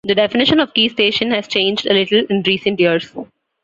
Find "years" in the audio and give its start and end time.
2.79-3.11